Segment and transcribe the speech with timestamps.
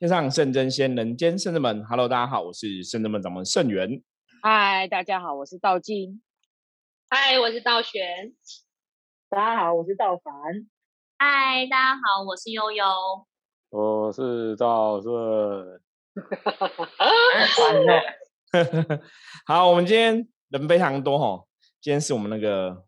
[0.00, 1.84] 天上圣真仙，人间圣真门。
[1.84, 4.00] Hello，大家好，我是圣真门掌门圣元。
[4.44, 6.22] 嗨，大家好，我是道静。
[7.10, 8.32] 嗨，我是道玄。
[9.28, 10.32] 大家好，我是道凡。
[11.18, 12.84] 嗨，大家好，我是悠悠。
[13.70, 15.12] 我是道顺。
[17.58, 19.02] 完了。
[19.46, 21.44] 好，我们今天人非常多哈，
[21.80, 22.84] 今天是我们那个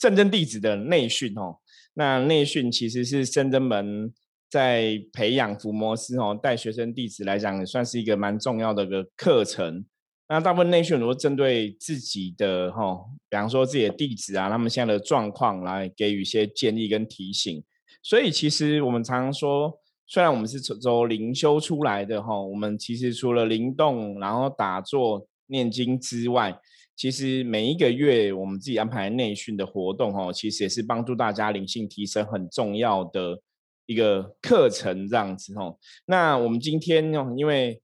[0.00, 1.58] 圣真弟子的内训哦。
[1.92, 4.14] 那内训其实是圣真门。
[4.54, 9.84] 在培养伏魔师哦，带学生弟子来讲，也算是一个蛮重要的个课程。
[10.28, 12.96] 那大部分内训都针对自己的哈，
[13.28, 17.64] 比方说自己的弟子啊，他们现在的状况来给予一些建议跟提醒。
[18.00, 19.76] 所以其实我们常常说，
[20.06, 26.56] 虽然我们是走灵修出来的哈，我们其实除了灵动、然后打坐、念经之外，
[26.94, 33.40] 其实每一个月我们自己安排内训的活动哦，其实也是帮助大家灵性提升很重要的。
[33.86, 37.80] 一个课程这样子吼，那我们今天哦，因为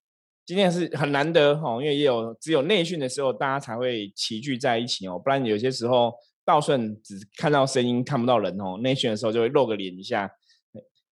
[0.46, 6.12] 今天是很难得吼，因为也有只有内训的时候，大家才会齐聚在一起哦，不然有些时候
[6.44, 10.30] 道顺只看到声音看不到人哦，内训的时候就会露个脸一下。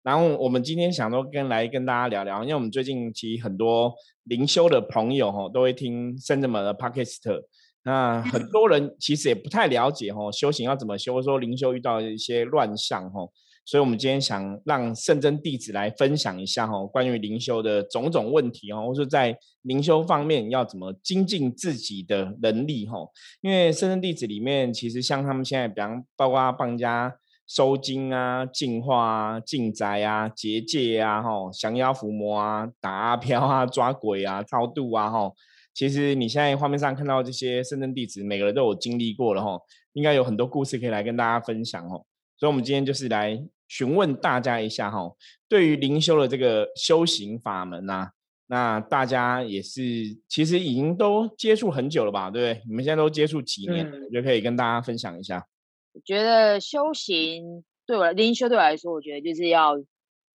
[0.03, 3.91] 然后我们今天想说跟来跟大家聊聊，因为我们最近其实很多
[4.25, 7.43] 灵修的朋友吼，都会听圣者们的 podcast，
[7.85, 13.33] 那很多人其实也不太了解吼，修行要怎么修，或者说灵修遇到一些乱象吼。
[13.67, 22.99] 所以，我们今天想让圣真弟子来分享一下哈，关于灵修的种种问题哦，或者在灵修方面要怎么精进自己的能力哈。
[23.41, 35.33] 因为圣真弟子里面，其实像他们现在，比方包括帮人家收金啊、净化啊、净宅啊、结界啊、哈降妖伏魔啊、打阿飘啊、 抓鬼啊、超度啊哈。
[35.73, 39.59] 其实你现在画面上看到这些圣真弟子，每个人都有经历过了哈，
[39.95, 42.05] 应该有很多故事可以来跟大家分享哦。
[42.37, 43.47] 所以，我们今天就是来。
[43.67, 45.11] 询问大家一下哈，
[45.49, 48.11] 对于灵修的这个修行法门呐，
[48.47, 49.81] 那大家也是
[50.29, 52.63] 其实已经都接触很久了吧，对不对？
[52.69, 55.49] 你们现在都接触几年，我觉得可以跟大家分享一下。
[55.93, 59.83] 我觉得修行对我灵修对我来说，我觉得就是要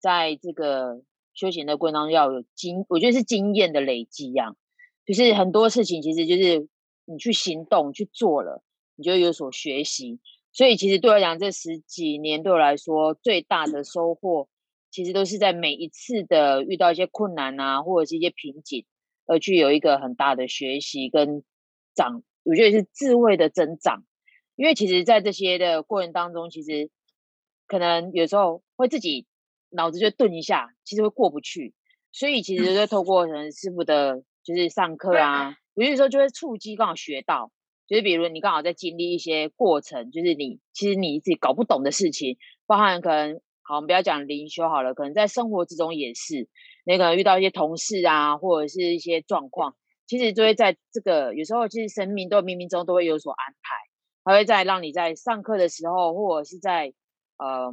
[0.00, 1.02] 在这个
[1.34, 4.56] 修行的过程当中要有经，我觉得是经验的累积一样，
[5.06, 6.66] 就是很多事情其实就是
[7.04, 8.64] 你去行动去做了，
[8.96, 10.18] 你就有所学习。
[10.52, 14.48] 所以其实对我来讲，这十几年对我来说最大的收获，
[14.90, 18.84] 其实都是在每一次的遇到一些困难啊，或者是一些瓶颈，
[19.26, 21.44] 而去有一个很大的学习跟
[21.94, 24.04] 长，我觉得是智慧的增长。
[24.56, 26.90] 因为其实，在这些的过程当中，其实
[27.66, 29.26] 可能有时候会自己
[29.70, 31.74] 脑子就顿一下，其实会过不去。
[32.10, 37.52] 所以其实就 透过可能师傅的，就是上课啊，有些时候就会触机刚好学到。
[37.88, 46.48] 就是比如你刚好在经历一些过程，就是你其实你自己搞不懂的事情，包含可能好，我们不要讲灵修好了，可能在生活之中也是，
[46.84, 49.74] 你可能遇到一些同事啊，或者是一些状况，
[50.06, 53.74] 其实就会在这个有时候其实生命都冥冥中都会有所安排，
[54.22, 56.92] 它会在让你在上课的时候，或者是在
[57.38, 57.72] 呃，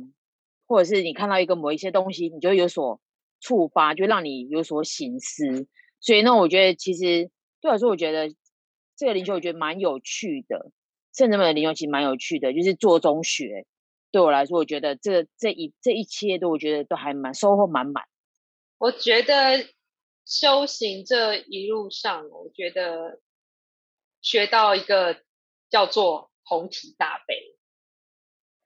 [0.66, 3.02] 或者是你看到一个某一些东西，你就有所
[3.42, 5.68] 触发，就让你有所醒思。
[6.00, 8.34] 所以呢，我觉得其实对我来说，我觉得。
[8.96, 10.72] 这个灵修我觉得蛮有趣的，
[11.14, 13.66] 圣人们的灵修其实蛮有趣的，就是做中学。
[14.12, 18.06] 对我来说，我觉得这这一这一切都我觉得都还蛮收获满满。
[18.78, 19.68] 我觉得
[20.26, 23.20] 修行这一路上，我觉得
[24.22, 25.22] 学到一个
[25.70, 27.58] 叫做同体大悲。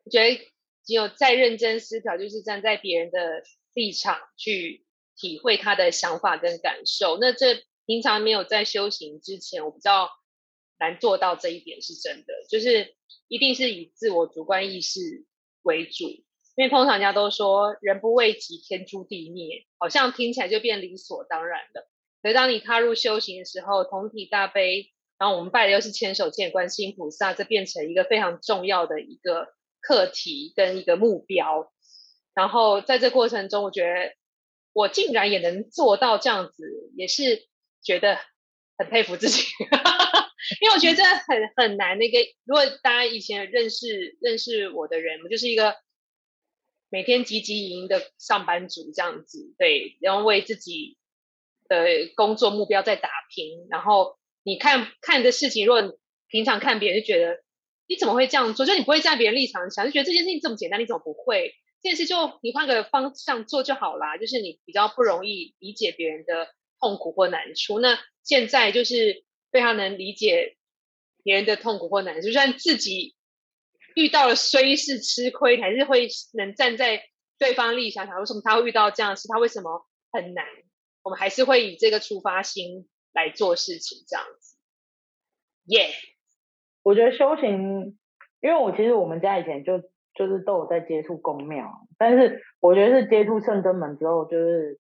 [0.04, 0.36] 我觉得
[0.84, 4.86] 只有再认真思考，就是站在别人的立场去
[5.16, 7.18] 体会他的想法跟感受。
[7.20, 10.12] 那这平常没有在修行之前，我不知道。
[10.82, 12.96] 难做到这一点是真的，就是
[13.28, 15.26] 一定是以自我主观意识
[15.62, 16.08] 为主，
[16.56, 21.90] 因为通常人家都说“人不为己，天诛地灭”，好像听起来就变理所当然了。
[22.24, 29.50] 可是当你踏入修行的时候，同体大悲，然后我们拜的又是千手千眼观世音菩萨，这变成一个非常重要的一个
[29.82, 31.74] 课题跟一个目标。
[32.34, 34.14] 然后在这过程中，我觉得
[34.72, 36.64] 我竟然也能做到这样子，
[36.96, 37.50] 也是
[37.84, 38.18] 觉得
[38.78, 39.44] 很佩服自己。
[40.62, 41.98] 因为我觉得这很很难。
[41.98, 45.76] 那个，如果大家以前认识认识我的人，我就是一个
[46.90, 50.98] 每天汲汲营营的上班族这样子，对，然后为自己
[51.68, 53.68] 的工作目标在打拼。
[53.70, 55.98] 然后你看看的事情，如果
[56.30, 57.44] 平常看别人就觉得
[57.88, 61.54] 你怎么会这样做，就你不会站别人立场想，就觉得这件事情这么简单，你怎么不会？
[61.82, 66.48] 这件事就你换个方向做就好啦，就是你比较不容易理解别人的
[66.80, 67.80] 痛苦或难处。
[67.80, 69.24] 那现在就是。
[69.52, 70.58] 非常能理解
[71.24, 73.16] 别人的痛苦或难，就算自己
[73.96, 77.02] 遇到了虽是吃亏，还是会能站在
[77.40, 79.28] 对方立场想，为什么他会遇到这样的事？
[79.28, 80.46] 他为什么很难？
[81.02, 84.56] 我们还是会以这个出发心来做事情，这样子。
[85.66, 85.90] 耶、
[86.84, 87.98] 我觉得修行，
[88.42, 89.80] 因为我其实我们家以前就
[90.14, 94.80] 就是都有在接触宫庙，但是我觉得是接触圣真门之后，就是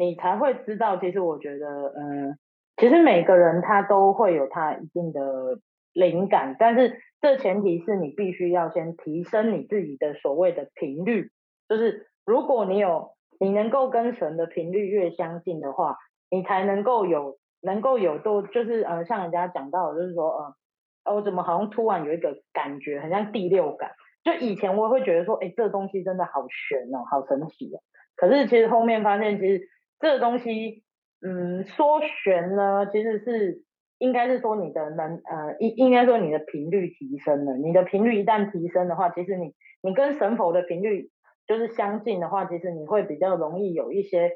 [0.00, 2.38] 你才会知道，其实我觉得，嗯，
[2.76, 5.58] 其实每个人他都会有他一定的
[5.92, 11.30] 灵感，但是这前提是你必须要先提升你自己的所谓的频率，
[11.68, 15.98] 就是如果你有你能够跟神的频率越相近的话，
[16.30, 20.54] 你才能够有能够有都就是呃像人家讲到，就是说呃。
[21.02, 23.90] 我怎么好像突然有一个感觉，很像第六感。
[24.22, 27.80] 就以前我会觉得说，哎，这东西真的好玄哦，好神奇哦。
[28.16, 29.62] 可是其实后面发现，其实
[30.00, 30.82] 这个东西，
[31.20, 33.62] 嗯，说玄呢，其实是
[33.98, 37.54] 应该是说你的能，呃，应应该说你的频率提升了。
[37.56, 39.52] 你的频率一旦提升的话，其实你
[39.82, 41.10] 你跟神佛的频率
[41.46, 44.32] 就是相近的话，其实你会比较容易有一些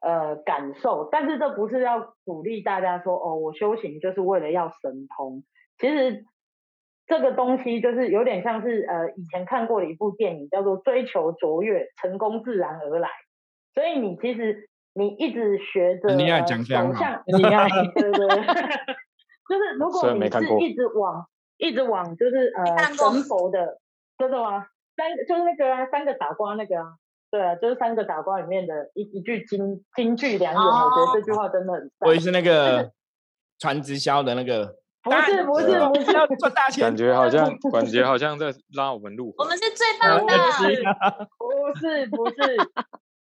[0.00, 1.08] 呃感受。
[1.12, 5.44] 但是这不是要鼓励大家说，哦，我修行就是为了要神通。
[5.78, 6.24] 其实
[7.06, 13.08] 这个东西就是有点像是呃以前看过的一部电影，叫做《追求卓越，成功自然而来》。
[13.74, 18.28] 所以你其实你一直学着你要呃讲这样走向你爱，对对对，
[19.48, 21.26] 就是如果你然没看过是一直往
[21.58, 23.78] 一直往就是呃神佛的，
[24.18, 24.66] 真的吗？
[24.96, 26.94] 三个就是那个啊，三个傻瓜那个啊，
[27.30, 32.18] 对啊，就是三个傻瓜里面的一一句金金句良言，我觉得这句话真的很赞我也。
[32.20, 32.90] 是那个
[33.58, 39.32] 传直销的那个，不是不是不是，要赚大钱感，觉好像 感觉好像在拉我们入。
[39.38, 40.34] 我们是最棒的。
[41.38, 42.56] 不是不是，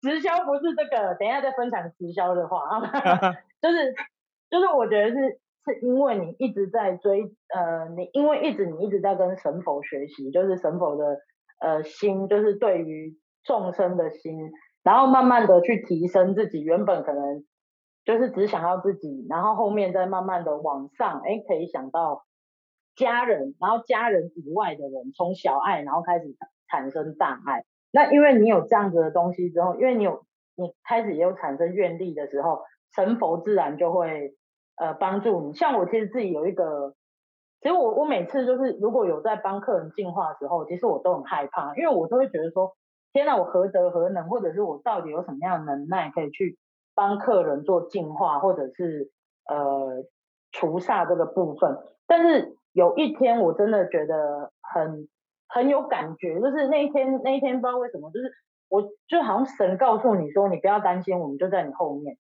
[0.04, 2.82] 直销不是这个，等一下再分享直销的话啊，
[3.64, 3.96] 就是
[4.50, 7.24] 就是我觉得是是因为你一直在追
[7.56, 11.20] 呃，你因为一直你一直在跟神佛学习，就是神佛的
[11.62, 14.52] 呃心，就是对于众生的心，
[14.84, 17.46] 然后慢慢的去提升自己原本可能
[18.04, 22.26] 就是只想要自己，然后后面再慢慢的往上，哎，可以想到
[22.98, 26.26] 家人，然后家人以外的人，从小爱然后开始
[26.68, 27.64] 产生大爱。
[27.96, 30.26] 那因为你有这样子的东西之后，因为你有
[30.56, 32.64] 你开始也有产生愿力的时候，
[32.96, 34.34] 神佛自然就会
[34.78, 35.54] 呃帮助你。
[35.54, 36.96] 像我其实自己有一个，
[37.62, 42.76] 其实我我每次就是如果有在帮客人净化的时候，其实我都很害怕，因为我都会觉得说，
[43.14, 46.58] 天呐，我何德何能，或者是我到底有什么样的能耐可以去
[46.96, 49.12] 帮客人做净化，或者是
[49.48, 50.04] 呃
[50.52, 51.78] 除煞这个部分。
[52.08, 55.08] 但是有一天我真的觉得很
[55.54, 58.32] 很有感觉，就是那一天那一天不知道为什么，就是
[58.70, 62.18] 我就好像神告诉你说，你不要担心，我们就在你后面。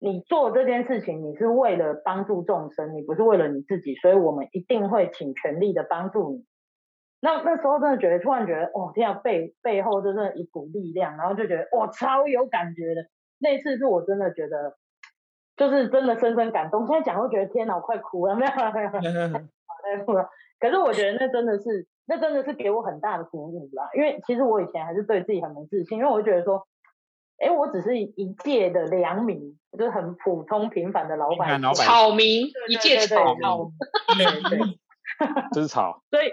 [0.00, 6.44] 你做这件事情，你是为了帮助众生，你不是为了你自己，所以我们一定会尽全力的帮助你。
[7.20, 13.06] 那那时候真的觉得，突然觉得，哦，天啊，背背后真的一股力量，然后就觉得，哇，超有感觉的。
[13.38, 14.76] 那次是我真的觉得，
[15.56, 16.86] 就是真的深深感动。
[16.86, 20.28] 现在讲都觉得天哪，我快哭了，没有没有没有。
[20.60, 23.88] 可是我觉得那真的是，那真的是给我很大的鼓舞啦。
[23.94, 26.66] 因为其实我以前还是对自己很没自信，因为我就觉得说，
[27.38, 31.44] 哎，我只是一介的良民，就是很普通平凡的老百姓。
[31.44, 34.78] 平凡老百姓草民，一介草对民，对 对。
[35.52, 36.32] 这是草，所以，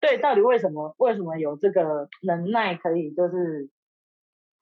[0.00, 3.70] 对，到底为什么为什么有这个能耐可以就是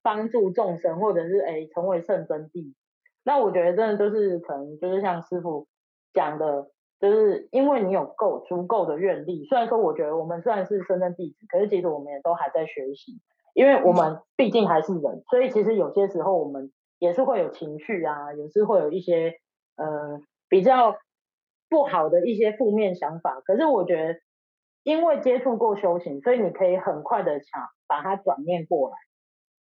[0.03, 2.75] 帮助众生，或者是哎成为圣真谛？
[3.25, 5.67] 那我觉得真的就是可能就是像师傅
[6.13, 9.45] 讲的，就是因为你有够足够的愿力。
[9.45, 13.21] 虽然说我觉得我们虽然是圣真弟子，可是其实我们也都还在学习，
[13.55, 19.35] 因为我们毕竟还是人，所以其实有些时候我们也是会有情绪啊，也是会有一些
[19.77, 20.97] 呃比较
[21.69, 23.41] 不好的一些负面想法。
[23.45, 24.21] 可是我觉得，
[24.83, 28.97] 因为接触过修行，所以你可以很快的想把它转念过来，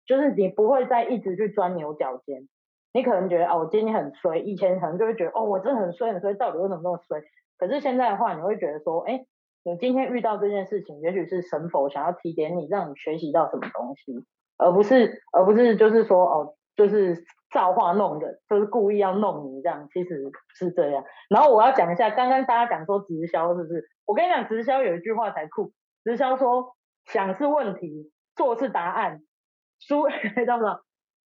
[0.06, 2.48] 就是你不会再一直去钻牛角尖。
[2.92, 7.20] 你可能觉得哦，我今天很衰，以前可能就会觉得哦，我真的很衰很衰，到底为什么那么衰？
[7.58, 9.24] 可是现在的话，你会觉得说，哎，
[9.64, 14.24] 你今天遇到这件事情，也许是神佛想要提点你，让你学习到什么东西，
[14.56, 21.04] 而不是而不是就是说哦，就是造化弄人，就是故意要弄你这样，其实是这样。
[21.28, 23.84] 然后我要讲一下，刚刚大家讲说直销是不是？
[24.06, 25.72] 我跟你讲，直销有一句话才酷，
[26.04, 26.76] 直销说
[27.06, 29.20] 想是问题，做是答案，
[29.80, 30.80] 输 知道不知道？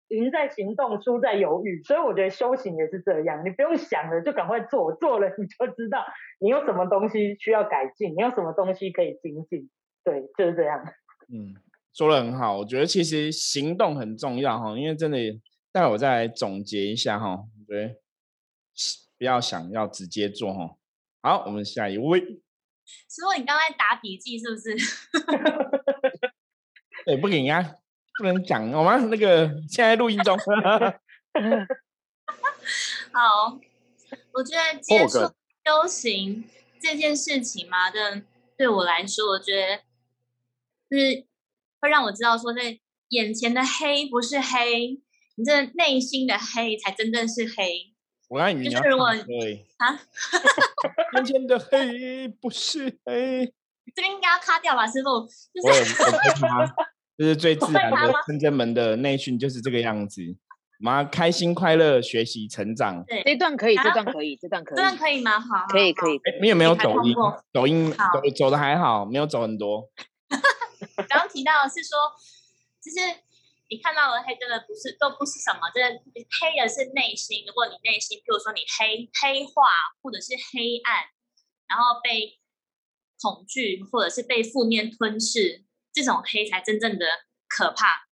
[0.10, 1.82] 赢在行动，输在犹豫。
[1.84, 6.06] 所以我觉得修行也是这样，你不用想了，就赶快做，做了你就知道
[6.40, 9.70] 你有什么东西需要改进，你有什么东西可以精进。
[10.04, 10.84] 对，就是这样。
[11.32, 11.56] 嗯，
[11.94, 15.18] 说的很好，我觉得其实行动很重要哈，因为真的，
[15.72, 17.96] 待会我再来总结一下哈，我觉得
[19.18, 20.76] 不要想要直接做哈。
[21.22, 24.76] 好，我们下一位，师傅，你刚才打笔记是不是？
[27.06, 27.76] 对， 不给人家
[28.20, 30.38] 不能讲，我们那个现在录音中，
[33.14, 33.58] 好，
[34.34, 35.20] 我觉得接触
[35.66, 36.44] 修行
[36.82, 38.22] 这件事情嘛，的
[38.58, 39.78] 对我来说，我觉得
[40.90, 41.26] 就是
[41.80, 45.00] 会让我知道说，在眼前的黑不是黑，
[45.36, 47.94] 你这内心的黑才真正是黑。
[48.28, 49.16] 我刚才以为你就是如果啊，
[51.16, 53.54] 眼前的黑不是黑，
[53.96, 55.26] 这边应该要卡掉吧，师傅？
[55.54, 55.94] 就是？
[57.20, 60.22] 这是最自然的深圳门的内训就是这个样子。
[60.80, 63.04] 我们要开心快乐学习成长。
[63.06, 65.38] 对，这段可以，这啊段可以，这段可以这，段可以吗？
[65.38, 66.36] 好，可以，可以，可以。
[66.36, 67.14] 哎，你有没有抖音？
[67.52, 69.90] 抖音走走的还好，没有走很多。
[71.10, 72.00] 刚刚提到的是说，
[72.80, 72.96] 其实
[73.68, 76.00] 你看到的黑真的不是都不是什么，真的
[76.40, 77.44] 黑的是内心。
[77.46, 79.68] 如果你内心，譬如说你黑黑化
[80.02, 81.04] 或者是黑暗，
[81.68, 82.40] 然后被
[83.20, 87.06] 恐惧或者是被负面吞噬，这种黑才真正的
[87.48, 88.08] 可怕。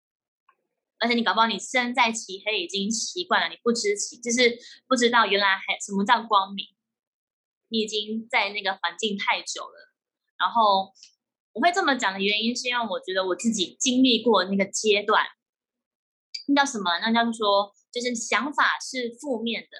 [0.98, 6.64] 而且你搞不好你身在其黑已经习惯了，你不知其就是不知道原来还什么叫光明，
[7.68, 9.92] 你已经在那个环境太久了，
[10.38, 10.92] 然后
[11.52, 15.26] 我会这么讲的原因，是因为我觉得我自己经历过那个阶段，
[16.46, 17.00] 那叫什么？
[17.00, 19.76] 那叫做说，就是想法是负面的，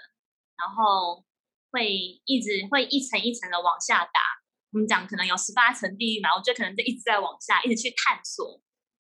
[0.58, 1.24] 然后
[1.70, 4.41] 会一直会一层一层的往下打。
[4.72, 8.60] 我们讲可能有十八层地狱嘛，我觉得可能就一直在往下，一直去探索，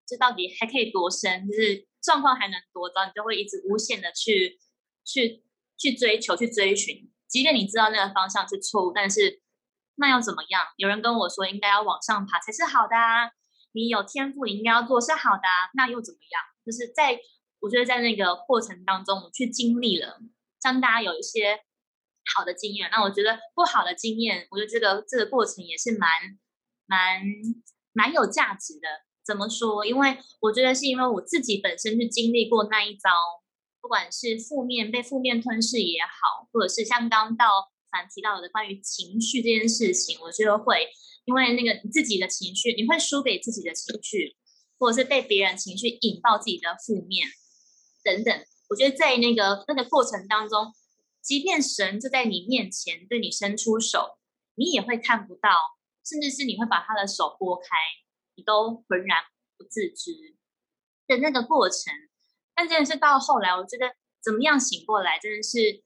[0.07, 4.59] 这到底还可以多深，就是状况还能多糟，你就会一直无限的去
[5.05, 5.45] 去
[5.77, 9.43] 去追求、去追寻，即便你知道那个方向是错误，但是
[9.97, 10.63] 那又怎么样？
[10.77, 13.31] 有人跟我说应该要往上爬才是好的啊，
[13.73, 16.43] 你有天赋，你应该要做是好的啊，那又怎么样？
[16.65, 17.19] 就是在
[17.61, 20.21] 我觉得在那个过程当中，我去经历了，
[20.63, 21.59] 像大家有一些
[22.35, 22.89] 好的经验。
[22.91, 26.11] 那我觉得不好的经验，我觉得这个这个过程也是蛮
[26.87, 27.23] 蛮
[27.93, 28.89] 蛮有价值的。
[29.25, 29.85] 怎么说？
[29.85, 33.11] 因为我觉得是因为我自己本身是经历过那一遭，
[33.81, 37.47] 不管是负面被负面吞噬也好，或者是像刚到
[37.91, 40.89] 凡提到的关于情绪这件事情，我觉得会
[41.25, 44.37] 因为那个自己的情绪，你会输给自己的情绪，
[44.79, 47.27] 或者是被别人情绪引爆自己的负面
[48.05, 48.45] 等等。
[48.69, 50.73] 我觉得在那个那个过程当中，
[51.27, 54.17] 即便神就在你面前对你伸出手，
[54.55, 55.51] 你也会看不到，
[56.09, 57.67] 甚至是你会把他的手拨开，
[58.37, 59.25] 你都浑然
[59.59, 60.37] 不自知
[61.09, 61.93] 的那个过程。
[62.55, 65.83] 但真的是到后来，我觉得怎么样醒过来，真的是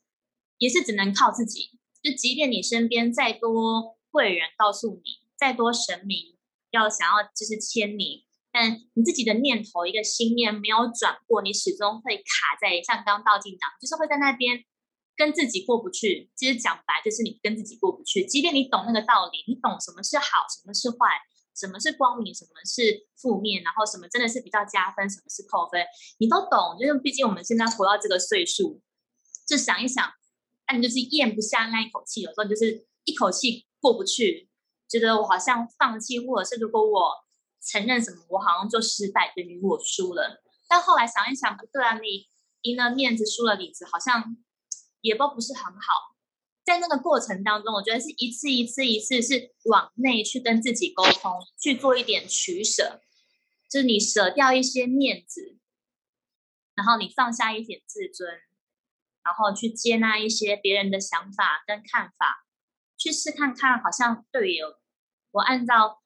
[0.59, 1.71] 也是只能靠自己。
[2.03, 6.37] 就即便你身边再多贵人告诉你，再多神明
[6.71, 14.65] 要想要就是牵你，但你自己的念头一个心念没有转过，你始终会卡在像刚道静讲，就是会在那边
[15.21, 16.33] 跟自己过不去。
[16.35, 18.25] 其实讲白就是你跟自己过不去。
[18.25, 20.97] 即便你懂那个道理，你懂什么是好，什么是坏，
[21.55, 25.85] 什么是光明，什么是负面，然后什么真的是比较加分，什么是扣分，
[26.19, 26.81] 你都懂。
[26.81, 28.81] 就是毕竟我们现在活到这个岁数，
[29.47, 30.11] 就想一想，
[30.67, 34.49] 那你就是咽不下那一口气，有时候你就是一口气过不去，
[34.89, 37.13] 觉得我好像放弃，或者是如果我
[37.61, 40.43] 承认什么，我好像就失败，等于我输了。
[40.67, 42.27] 但后来想一想，不对啊，你
[42.63, 44.37] 赢了面子，输了里子，好像
[45.01, 46.17] 也都不是很好。
[46.63, 53.01] 在那个过程当中，我觉得是一次一次一次是往内去跟自己沟通，去做一点取舍，
[53.69, 55.59] 就是你舍掉一些面子，
[56.75, 58.31] 然后你放下一点自尊，
[59.25, 62.47] 然后去接纳一些别人的想法跟看法，
[62.97, 64.77] 去试看看，好像对有
[65.33, 66.03] 我按照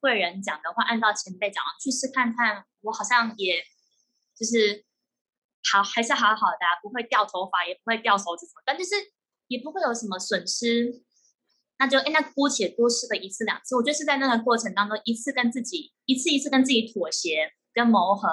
[0.00, 3.64] 贵人讲的话，按照前辈讲的去试看看，我好像也
[4.36, 4.84] 就是
[5.72, 8.90] 好，还是好好的、啊，不会掉头发，也不会掉手指头，但就是
[9.48, 11.02] 也不会有什么损失。
[11.78, 18.28] 那就哎，那姑且多试个一次两次，我就是在那个过程当中，一次跟自己，一次一次跟自己妥协跟磨合，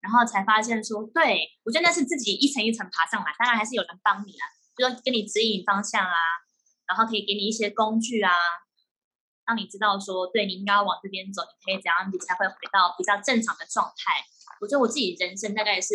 [0.00, 4.44] 然后才发现说，对我觉得那是自己一层一层爬上来，当然还是有人帮你啊，
[4.76, 6.18] 就说给你指引方向啊，
[6.86, 8.30] 然后可以给你一些工具啊，
[9.46, 14.22] 让你知道说，对你应该要往这边走，你可以怎样，你才会回到比较正常的状态。
[14.60, 15.94] 我觉得我自己人生大概是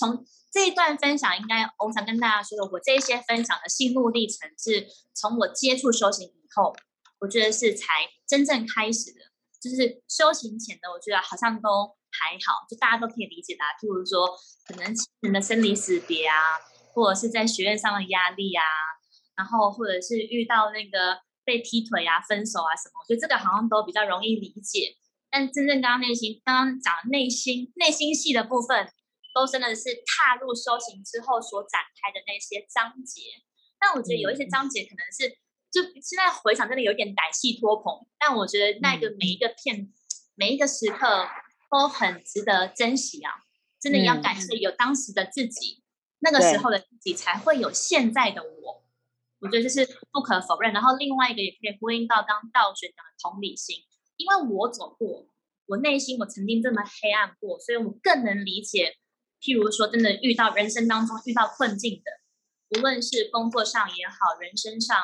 [0.00, 6.74] 从这一段分享，应该我想跟大家说的，我这一些分享的心路历程，是从我接触修行以后，
[7.20, 7.84] 我觉得是才
[8.26, 9.20] 真正开始的。
[9.60, 14.26] 就是修行前的，我觉得好像都还好，就大家都可以理解的、譬如说，
[14.66, 16.56] 可能亲人的生离死别啊，
[16.94, 18.64] 或者是在学业上的压力啊，
[19.36, 24.96] 然后或者是遇到那个被踢腿啊、分手啊什么，我觉得这个好像都比较容易理解。
[25.30, 28.90] 但真正刚刚内心刚刚讲内心内心戏的部分，
[29.34, 33.22] 都真的是踏入修行之后所展开的那些章节。
[33.78, 35.38] 但我觉得有一些章节可能是，
[35.72, 39.90] 就现在回想真的有点歹戏拖棚，但我觉得那个每一个片、
[40.34, 41.28] 每一个时刻
[41.70, 43.32] 都很值得珍惜啊！
[43.80, 45.82] 真的要感谢有当时的自己，
[46.18, 48.84] 那个时候的自己才会有现在的我。
[49.40, 50.74] 我觉得这是不可否认。
[50.74, 53.76] 然后另外一个也可以呼应到刚道学讲的同理心，
[54.18, 55.26] 因为我走过，
[55.64, 58.98] 我内心我曾经这么黑暗过，所以我更能理解。
[59.40, 64.96] 譬如说，真的遇到人生当中遇到困境的，无论是工作上也好，人生上，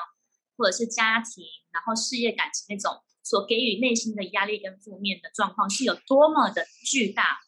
[0.57, 7.38] 或者是家庭，然后事业、感情那种所给予内心的压力跟负面的状况是有多么的巨大，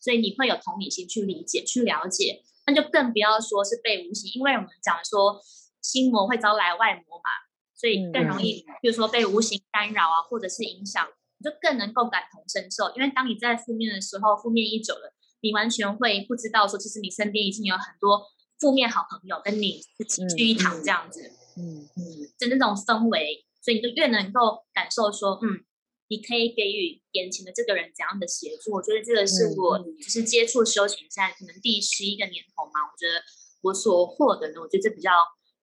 [0.00, 5.40] 所以你会有同理心去理解、去了解，那就更不要说是被无形，因为我们讲说
[5.80, 7.30] 心魔会招来外魔嘛，
[7.76, 11.06] 所以更容易，比如说被无形干扰啊，或者是影响，
[11.38, 15.12] 你就更能够感同身受，因为当你在负面的时候，负面一久了。
[15.46, 18.26] 你完全会不知道说，其实你身边已经有很多
[18.58, 22.02] 负面好朋友跟你齐聚一堂这样子，嗯嗯，
[22.36, 25.62] 就那种氛围，所以你就越能够感受说，嗯，
[26.08, 28.72] 你可以给予眼前的这个人怎样的协助。
[28.72, 33.22] 我觉得这个是我就是接触修行现在可能第十一个年头嘛，我觉得
[33.62, 35.12] 我所获得的，我觉得这比较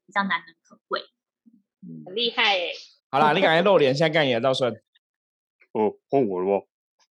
[0.07, 1.01] 比较难能可贵，
[2.05, 2.71] 很厉害哎。
[3.11, 4.73] 好啦，你赶快露脸，现在干你的道顺。
[5.73, 6.65] 哦，换我了吗？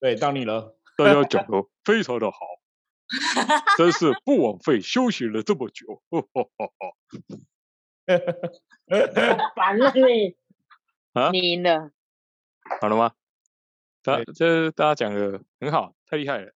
[0.00, 0.74] 对，到你了。
[0.96, 2.38] 大家讲的非常的好，
[3.78, 6.02] 真是不枉费修行了这么久。
[9.56, 10.36] 烦了 你
[11.12, 11.90] 啊，你呢？
[12.80, 13.12] 好了吗？
[14.02, 16.52] 大这大家讲的很好，太厉害了。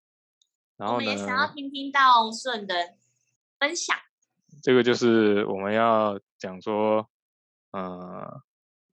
[0.77, 1.05] 然后呢？
[1.05, 2.95] 我们也想要听听到顺的
[3.59, 3.97] 分享。
[4.61, 7.09] 这个就是我们要讲说，
[7.71, 8.41] 呃，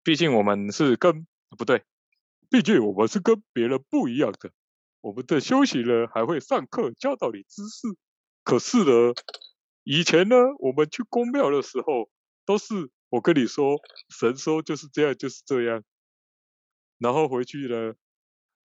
[0.03, 1.25] 毕竟我们是跟
[1.57, 1.83] 不对，
[2.49, 4.51] 毕竟我们是跟别人不一样的。
[5.03, 7.89] 我们的休息呢，还会上课教导你知识。
[8.45, 9.13] 可是呢，
[9.83, 12.09] 以前呢，我们去公庙的时候，
[12.45, 13.81] 都是我跟你说，
[14.17, 15.83] 神说就是这样，就是这样。
[16.99, 17.95] 然后回去呢，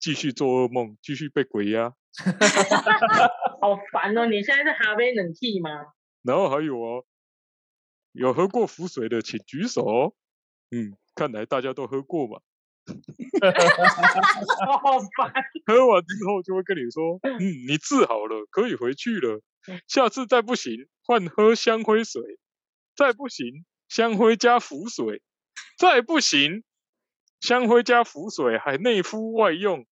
[0.01, 1.95] 继续做噩梦，继续被鬼压。
[3.61, 4.25] 好烦哦！
[4.25, 5.69] 你现在是哈杯冷气吗？
[6.23, 7.05] 然后还有哦，
[8.11, 10.13] 有喝过符水的请举手。
[10.71, 12.41] 嗯，看来大家都喝过嘛。
[14.81, 15.31] 好烦！
[15.65, 19.41] 喝完之后就会跟你说， 嗯，你治好了，可以回去了。
[19.87, 22.21] 下次再不行，换喝香灰水；
[22.95, 25.19] 再不行，香灰加浮水；
[25.77, 26.63] 再不行，
[27.41, 29.85] 香灰加浮水还内敷外用。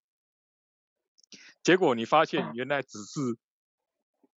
[1.63, 3.19] 结果你发现原来只是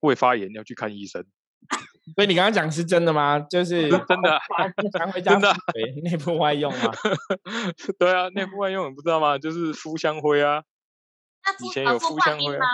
[0.00, 1.26] 胃发炎，要去看医生。
[2.14, 3.40] 所以你刚刚讲是真的吗？
[3.40, 4.38] 就是 真的，
[4.92, 6.92] 常 回家真的对内部外用吗？
[7.98, 9.36] 对啊，内部外用你不知道吗？
[9.38, 10.62] 就是敷香灰啊。
[11.64, 12.66] 以前有敷香灰吗？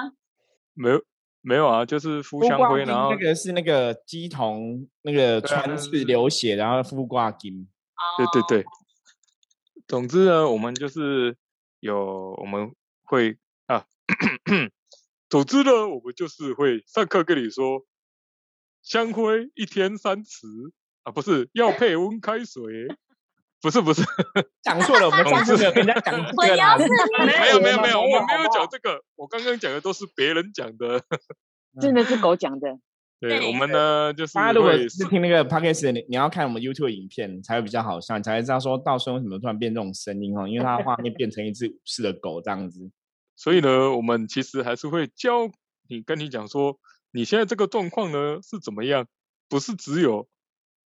[0.75, 1.03] 没有，
[1.41, 7.67] 没有啊，就是敷香灰，然后那个是那个鸡童那个穿刺流血，然后敷挂金。
[8.19, 8.65] 对对对。
[9.87, 11.37] 总之呢，我们就是
[11.81, 12.71] 有我们
[13.05, 13.85] 会啊，
[15.29, 17.83] 总之呢，我们就是会上课跟你说。
[18.83, 20.73] 香灰一天三匙
[21.05, 22.63] 啊，不是要配温开水，
[23.61, 24.03] 不是不是，
[24.63, 26.77] 讲错了，我们上次没有跟人家讲这个啦。
[27.25, 31.01] 没有没有没有，我们没有讲这个，我刚刚讲的都是别人讲的，
[31.81, 32.79] 真的是狗讲的。
[33.21, 42.91] 对，我们呢就是，大家如果是听那个 podcast，你你要看我们 YouTube 影片才会比较好笑，你才会知道说到时候为什么突然变这种声音哦，因为它画面变成一只武士的狗这样子。
[43.37, 45.49] 所以呢，我们其实还是会教
[45.89, 46.79] 你，跟你讲说。
[47.13, 49.07] 你现在这个状况呢是怎么样？
[49.49, 50.31] 不是只有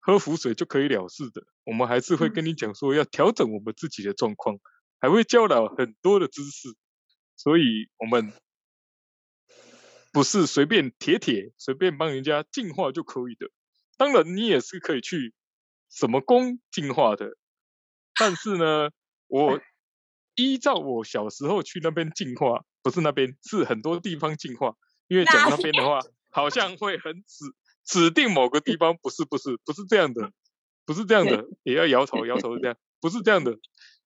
[0.00, 4.58] 喝符水就可以了事的，我们还是会跟你讲说要调整我们自己的状况，
[5.00, 6.68] 还会教导很多的知识，
[7.36, 8.34] 所以我们
[10.12, 13.50] 不是随便铁铁随便帮人家净化就可以的。
[13.96, 15.32] 当然，你也是可以去
[15.88, 17.36] 什么宫净化的，
[18.18, 18.90] 但是呢，
[19.26, 19.58] 我
[20.34, 24.76] 依照我小时候去那边净化，不是那边是很多地方净化。
[25.10, 25.98] 因为讲那边的话，
[26.30, 27.44] 好像会很指
[27.84, 30.30] 指定某个地方，不是不是不是这样的，
[30.86, 33.58] 不是这样的，也要摇头摇头这样，不是这样的，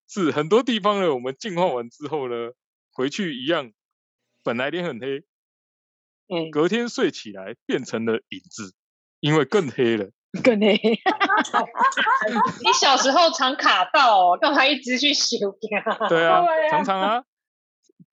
[0.08, 1.12] 是很多地方呢。
[1.12, 2.52] 我们进化完之后呢，
[2.90, 3.72] 回去一样，
[4.42, 5.24] 本来天很黑，
[6.28, 8.72] 嗯，隔天睡起来变成了影子，
[9.20, 10.08] 因为更黑了，
[10.42, 10.80] 更黑。
[12.64, 15.36] 你小时候常卡到，哦，干嘛一直去修
[15.70, 16.08] 呀？
[16.08, 17.24] 对啊， 常常啊，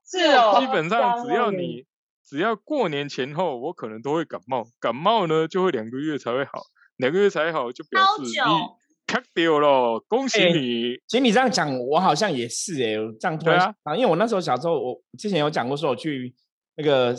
[0.05, 1.85] 是哦，基本上只要你。
[2.23, 4.65] 只要过年前后，我可能都会感冒。
[4.79, 6.61] 感冒呢，就会两个月才会好，
[6.97, 8.33] 两个月才好，就表示你
[9.05, 9.99] 卡掉了。
[10.07, 10.95] 恭喜你！
[11.07, 13.75] 其实你这样讲，我好像也是哎，这样对啊。
[13.97, 16.33] 因为我那时候小时候，我之前有讲过，说我去
[16.77, 17.13] 那个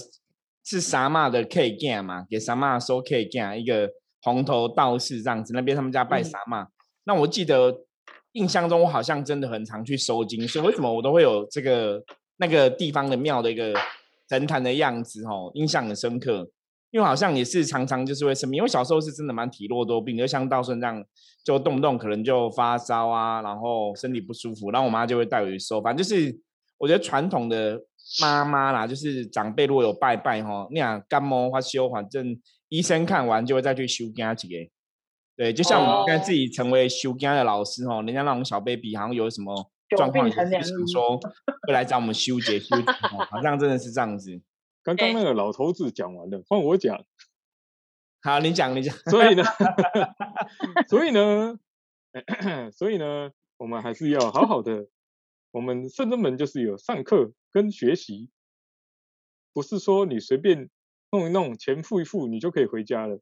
[0.64, 3.90] 是啥嘛的 K g a 嘛，给啥嘛收 K g a，一个
[4.22, 6.68] 红头道士这样子，那边他们家拜啥嘛。
[7.04, 7.84] 那我记得
[8.32, 12.02] 印象中，我好像真的很常去收金，所以为什么我都会有这个
[12.38, 13.74] 那个地方的庙的一个。
[14.28, 16.50] 神坛的样子哦，印象很深刻。
[16.90, 21.02] 因为好像也是常常就是会生病，因为小时候是真的蛮体弱多病，就像道顺这样，
[21.42, 26.38] 就动不动可能就发烧啊，然后身体不舒服，然后我妈就会带我去收，反正就是
[26.76, 27.82] 我觉得传统的
[28.20, 34.54] 妈妈啦，就是长辈如果有拜拜哈，那样感冒发烧，反正医生看完就会再去修家几个。
[35.35, 41.18] 对，就像我们现在自己成为修家的老师哦，人家那种小 baby 好像有什么状况，也是想说
[41.66, 42.92] 会来找我们修解修解，
[43.31, 44.40] 好像真的是这样子。
[44.83, 47.05] 刚刚那个老头子讲完了，换我讲。
[48.22, 48.94] 好，你讲，你讲。
[49.11, 49.42] 所以呢，
[50.88, 51.59] 所以呢，
[52.72, 54.87] 所以呢，我们还是要好好的。
[55.50, 58.31] 我们圣真门就是有上课跟学习，
[59.52, 60.70] 不是说你随便
[61.11, 63.20] 弄一弄，钱付一付，你就可以回家了。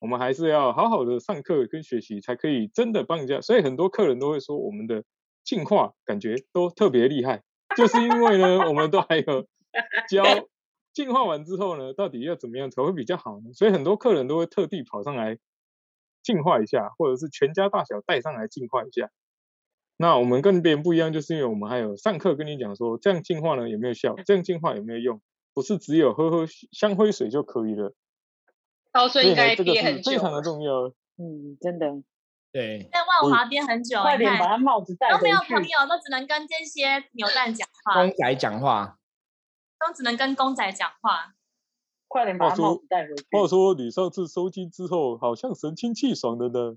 [0.00, 3.40] 我们还是要好好的上课跟学习，才可以真的帮人家。
[3.40, 5.04] 所以很多客人都会说，我们的
[5.44, 7.42] 进化感觉都特别厉害，
[7.76, 9.46] 就是因为呢，我们都还有。
[10.08, 10.22] 教
[10.92, 13.52] 进化完之后呢，到底要怎么样才会比较好呢？
[13.52, 15.36] 所以很多客人都会特地跑上来
[16.22, 19.10] 进化一下，或者是全家大小带上来进化一下。
[19.96, 24.14] 那我们跟别人不一样，就是因为我们还有上课跟你讲说，这样进化呢有没有效？
[24.24, 25.20] 这样进化有没有用？
[25.52, 27.92] 不是只有喝喝香灰水就可以了。
[28.92, 30.12] 哦，所以应该憋很久。
[30.12, 30.92] 非常的重要。
[31.16, 32.02] 嗯，真的。
[32.54, 32.88] 对。
[32.92, 37.94] 在万华憋很久，快点把他帽子戴都没有朋友，都只能跟这些牛蛋讲话。
[38.00, 38.98] 公仔讲话。
[39.84, 41.34] 都只能跟公仔讲话。
[42.06, 43.26] 快点把帽子带回去。
[43.32, 46.76] 话说你上次收金之后，好像神清气爽的呢。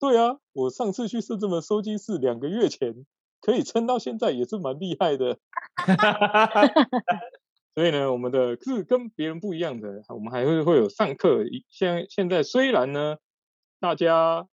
[0.00, 3.06] 对啊，我上次去深圳门收金是两个月前，
[3.40, 5.38] 可以撑到现在也是蛮厉害的。
[7.76, 11.44] 所以呢，我们的是跟别人不一样的，我们还会会有上课。
[11.68, 13.16] 现现在虽然呢，
[13.78, 14.48] 大家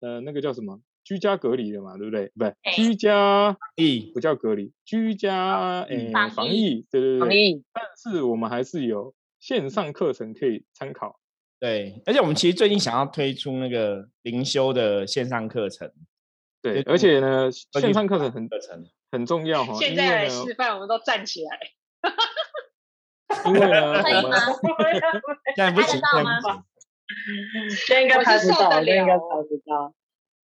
[0.00, 0.80] 呃那个叫什么？
[1.04, 2.26] 居家隔离的嘛，对不对？
[2.34, 7.62] 不对，居家疫不叫隔离，居家诶防疫，对对对，防疫。
[7.72, 11.20] 但是我们还是有线上课程可以参考。
[11.60, 15.92] 对，而且我们其实最近想要推出那个灵修的线上课程。
[16.60, 18.48] 对，而且呢，线上课程很
[19.12, 19.74] 很重要哈。
[19.74, 21.60] 现在来示范，我们都站起来。
[23.46, 24.36] 因为呢，可以吗？
[25.54, 26.64] 现在不行，看得到吗？
[27.86, 29.94] 现在应该拍不到，现在应该拍不到。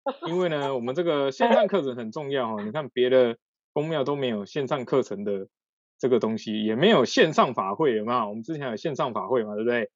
[0.28, 2.62] 因为呢，我们这个线上课程很重要哦。
[2.62, 3.36] 你看别的
[3.72, 5.48] 公庙都没有线上课程的
[5.98, 8.28] 这个东西，也没有线上法会，有没有？
[8.28, 9.90] 我们之前有线上法会嘛，对不对？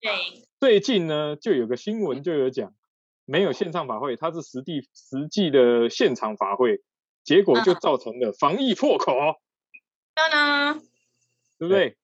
[0.00, 0.12] 对。
[0.60, 2.74] 最近呢，就有个新闻就有讲，
[3.24, 6.82] 没有线上法会，它是实地实际的现场法会，
[7.24, 9.14] 结果就造成了防疫破口。
[10.14, 10.80] 当然。
[11.58, 11.96] 对不对？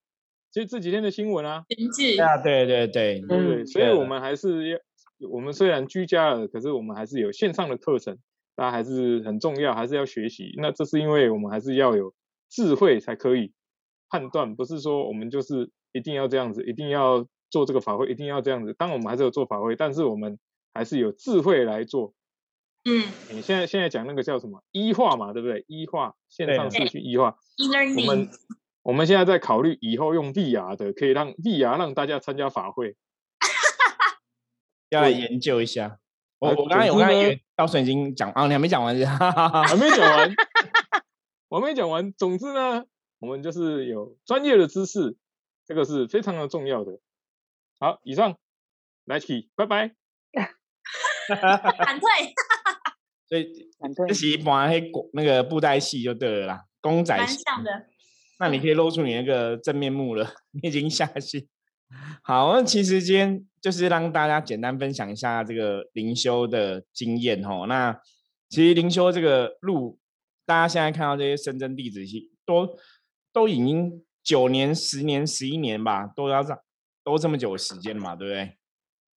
[0.53, 1.65] 就这几天的新闻啊。
[1.69, 3.67] 对啊，对对对，对对？
[3.67, 4.79] 所以我们还是要。
[5.31, 8.19] 我们虽然居家了，可是我们还是有线上的课程，
[8.57, 10.53] 大家还是很重要，还是要学习。
[10.57, 12.13] 那这是因为我们还是要有
[12.51, 13.53] 智慧才可以
[14.09, 18.75] 判断，不是说我们就是一定要这样子，一定要做这个法会，一定要这样子。
[18.77, 20.41] 当然我们还是有做法会，但是我们
[20.75, 22.15] 还是有智慧来做。
[22.85, 25.65] 嗯，你现在现在讲那个叫什么医化嘛，对不对？
[25.69, 27.37] 医化线上视讯医化，
[27.97, 28.29] 我们
[28.83, 32.97] 我们现在在考虑以后用 VR 的，可以让 VR 让大家参加法会。
[34.91, 35.99] 要来研究一下。
[36.39, 39.05] 我我刚才我刚才以为道顺已经讲啊，你还没讲完是？
[39.07, 40.35] 还没讲完，
[41.49, 42.13] 我还没讲完。
[42.15, 42.85] 总之呢，
[43.21, 45.17] 我们就是有专业的知识，
[45.65, 46.99] 这个是非常的重要的。
[47.79, 48.37] 好，以上
[49.05, 49.95] 来起，拜拜。
[51.29, 52.09] 反退。
[53.29, 53.71] 所以
[54.09, 57.39] 这是一般黑那个布袋戏就对了啦，公仔戏。
[57.65, 57.87] 的。
[58.43, 61.47] 那你可以露出你那个真面目了， 你已经下去。
[62.25, 67.67] 好，那其实今天就是让大家简单分享一下这个灵修的经验哦。
[67.69, 67.97] 那
[68.49, 70.01] 其实灵修这个路，
[70.45, 72.01] 大家现在看到这些深圳弟子，
[72.45, 72.77] 都
[73.33, 76.59] 都已经九年、十年、十一年吧，都要这
[77.05, 78.57] 都这么久时间嘛，对不对？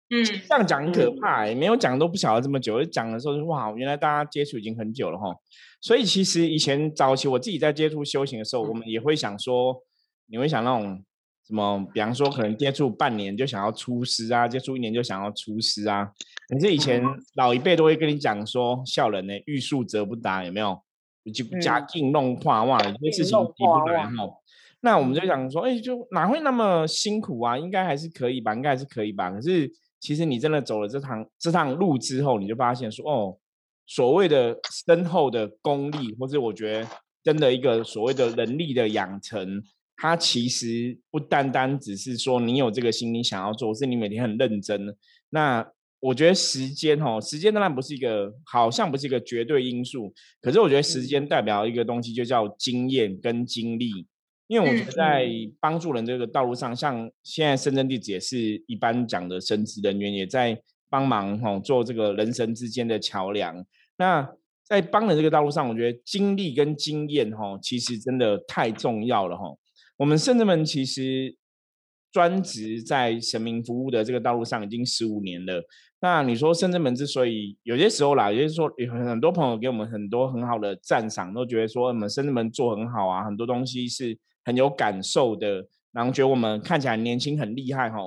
[0.09, 2.83] 嗯，这样讲很可怕，没有讲都不晓得这么久。
[2.83, 5.35] 讲的时候，哇，原来大家接触已经很久了哈。
[5.81, 9.83] 所以其实以前早期我自己在接触修行的时候，我们也会想说，
[10.27, 11.03] 你会想那种。
[11.47, 11.85] 什么？
[11.93, 16.09] 比方说，可能接触半年就想要出师啊，接触一年就想要出师啊。
[16.49, 17.03] 可是以前
[17.35, 20.81] 老一辈都会跟你讲说，笑人呢，欲速则不达，有没有？
[21.31, 24.27] 就加劲弄化哇，有些事情急不来哈。
[24.81, 27.55] 那我们就想说，哎，就哪会那么辛苦啊？
[27.55, 29.29] 应该还是可以吧，应该还是可以吧。
[29.29, 33.37] 可是其实你真的走了这趟这趟路之后，你就发现说，哦，
[33.87, 36.87] 所谓的深厚的功力，或者我觉得
[37.23, 39.63] 真的一个所谓的能力的养成。
[39.97, 44.93] 它其实不单单只是说你有这个心，你想要做，是你每天很认真。
[45.29, 45.65] 那
[46.01, 50.13] 我觉得时间哦，时间当然不是一个，好像不是一个绝对因素。
[50.41, 54.05] 可是我觉得时间代表一个东西，就叫经验跟经历。
[54.47, 55.29] 因为我觉得嗯在
[55.59, 63.65] 帮助人这个道路上，像现在深圳弟子也是一般讲的神职人员，也在帮忙哈、做这个人神之间的桥梁。
[63.97, 64.29] 那
[64.63, 69.45] 在帮人这个道路上，我觉得经历跟经验哈、其实真的太重要了哈、
[69.97, 71.35] 我们圣人们其实
[72.11, 75.63] 专职在神明服务的这个道路上已经十五年了。
[76.01, 87.97] 那你说圣人们之所以有些时候啦，有些时候有很多朋友给我们很多很好的赞赏，都觉得说我们圣人们做很好啊，很多东西是很有感受的，然后觉得我们看起来年轻很厉害哈。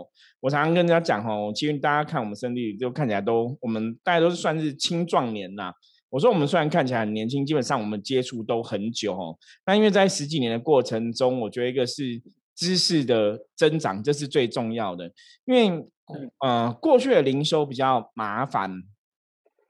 [0.40, 5.72] 我常常跟人家讲哦，其实大家看我们圣地就看起来都我们大家都是算是青壮年呐、
[6.10, 9.36] 我说我们虽然看起来很年轻，基本上我们接触都很久哦。
[9.66, 12.22] 那因为在十几年的过程中，我觉得一个是
[12.54, 15.12] 知识的增长，这是最重要的。
[15.44, 15.86] 因为
[16.38, 18.82] 呃，过去的灵修比较麻烦，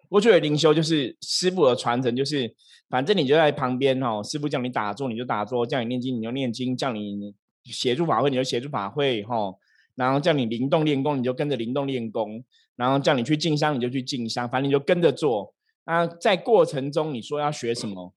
[0.08, 2.54] 过去的灵修就是师傅的传承，就是
[2.88, 9.58] 反正你就在旁边哦，师傅叫你打坐你就打坐，叫你念经你就念经，叫你协助法会你就协助法会哈、哦，
[9.94, 12.42] 然后叫你灵动练功你就跟着灵动练功，
[12.76, 15.54] 然后叫你去进香你就去进香，反正你就跟着做。
[15.84, 18.14] 那在过程中你说要学什么？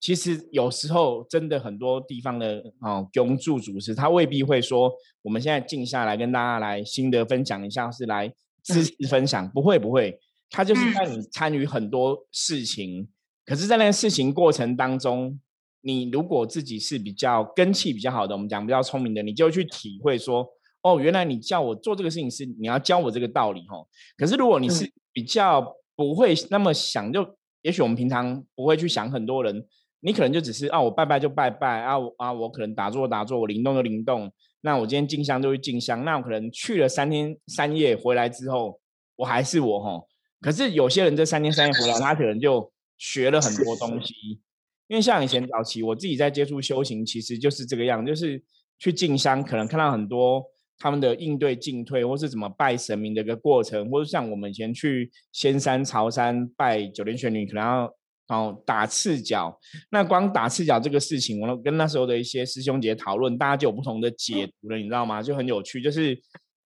[0.00, 4.92] 其实有时候真的很多地方的哦，供助主持他未必会说，
[5.22, 8.32] 我们现在静下来跟大家来心得分享一下，是来
[8.64, 10.18] 知识分享，不会不会，
[10.52, 13.08] 他就是让你参与很多事情。
[13.44, 15.40] 可是，在那个事情过程当中，
[15.80, 20.46] 你如果自己是比较根气比较好的，我们讲比较聪明的，你就去体会说，
[20.82, 23.84] 哦，原来你叫我做这个事情是你要教我这个道理哦。
[24.16, 27.26] 可是如果你是比较不会那么想，就
[27.62, 29.66] 也许我们平常不会去想很多人。
[30.04, 34.32] 你可能就只是啊，我拜拜就拜拜啊，我啊，我可能打坐打坐，我灵动就灵动。
[34.62, 36.04] 那我今天进香就去进香。
[36.04, 38.80] 那我可能去了三天三夜回来之后，
[39.14, 40.00] 我还是我哈。
[40.42, 44.14] 可是有些人这三天三夜回来，他可能就学了很多东西。
[44.88, 48.42] 因为像以前早期我自己在接触修行，其实就是这个样，就是
[48.78, 50.44] 去进香，可能看到很多
[50.76, 57.94] 他们的应对进退，或是怎么拜神明的一个过程，或者像我们以前去仙山朝山拜九莲玄女，可能要。
[58.28, 65.22] 哦，打赤脚，那光打赤脚这个事情，我跟那时候的一些师兄姐讨论，大家就有不同的解读了，你知道吗？
[65.22, 66.18] 就很有趣，就是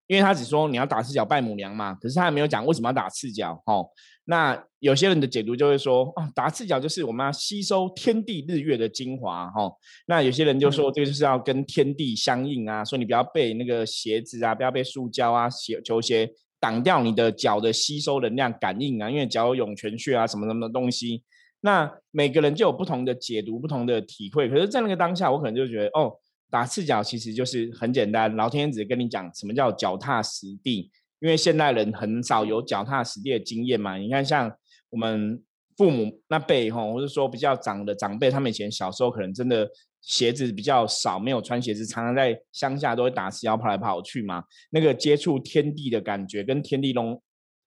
[0.06, 3.60] 因为他只说你要打赤脚拜母娘嘛，可是他还没有讲为什么要打赤脚。
[3.66, 3.86] 哦，
[4.24, 9.52] 那有些人的解读就会说，哦，打赤脚就是我们要吸收天地日月的精华。
[9.56, 9.74] 哦，
[10.06, 21.22] 那有些人就说这个就是要跟天地相应啊，说你不要被那个鞋子啊，不要被塑胶啊、鞋球鞋挡掉你的脚的吸收能量感应啊，因为脚有涌泉穴啊，什么什么的东西。
[21.60, 24.48] 那每个人就有不同的解读、不同的体会。
[24.48, 26.12] 可是，在那个当下，我可能就觉得，哦，
[26.50, 30.90] 打赤脚其实就是很简单，老天爷只跟你讲什么叫脚踏实地。
[31.18, 33.96] 因为现代人很少有脚踏实地的经验嘛。
[33.96, 34.54] 你看，像
[34.90, 35.42] 我们
[35.74, 39.66] 父母那辈哈，或者说比较长的长辈，他们以前小时候可能真的
[40.02, 44.44] 鞋子比较少，没有穿鞋子，常常在乡下都会打赤脚跑来跑去嘛。
[44.70, 47.20] 那个接触天地的感觉，跟天地融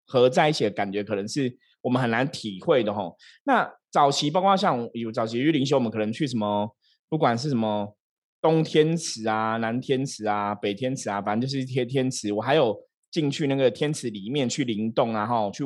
[0.06, 3.18] 合在一起的感觉，可能是我们很难体会的吼。
[3.46, 6.70] 那早期包括像有早期去灵修，我们可能去什么，
[7.10, 7.98] 不管是什么
[8.41, 12.32] 东天池啊、南天池啊、北天池啊，反正就是一些天池。
[12.32, 12.78] 我还有
[13.12, 15.63] 进去那个天池里面去灵动啊，哈，去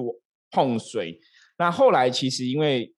[0.51, 1.19] 碰水。
[1.57, 2.91] 那后来其实因为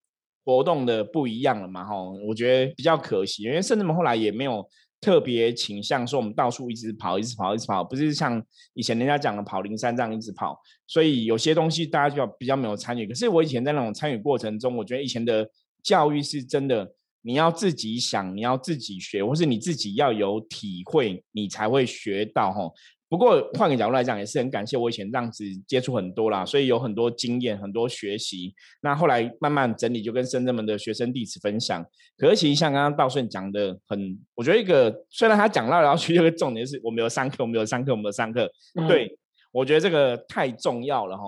[0.45, 1.95] 活动的不一样了嘛，哈，
[2.27, 4.65] 我觉得比较可惜，因为甚至们后来也没有
[5.01, 8.41] 特别倾向说我们到处一直跑、一直跑、一直跑，不是像
[8.75, 10.57] 以前人家讲的跑灵山这样一直跑。
[10.87, 13.05] 所以有些东西大家就比较没有参与。
[13.05, 15.49] 可是我以前在那种参与过程中，我觉得以前的
[15.83, 16.93] 教育是真的，
[17.25, 22.71] 你要自己想，你要自己学，或是你自己要有体会，你才会学到哈。
[23.09, 28.53] 不过换个角度来讲，也是很感谢我以前这样子接触很多啦，所以有很多经验，很多学习。
[28.81, 31.83] 那后来慢慢整理，就跟深圳们的学生弟子分享。
[32.15, 38.47] 可是其实像刚刚道顺讲的，很我觉得一个虽然他讲到，然后其实有个重点是我们有上课，我们有上课，我们有上课。
[38.87, 39.17] 对，
[39.51, 41.23] 我觉得这个太重要了哈。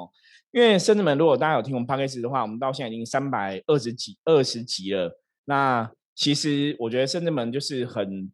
[0.52, 5.20] 因为深圳们，如果大家有听我们 p a c k a g e 的话，我们到现在已经三百二十几、二十集了。
[5.48, 8.32] 那其实我觉得深圳们就是很。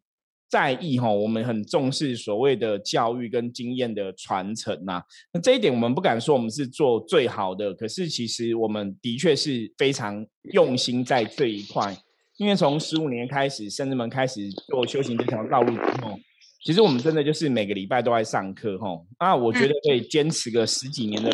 [0.49, 5.01] 在意哈，我们很重视所谓的教育跟经验的传承呐。
[5.33, 11.97] 那这一点我们不敢说我们是做最好的，可是其实我们的确是非常用心在这一块。
[12.37, 16.19] 因为从十五年开始，甚至们开始做修行这条道路之后，
[16.63, 18.87] 其实我们真的就是每个礼拜都在上课哈。
[19.19, 21.31] 那，我觉得可以坚持个十几年的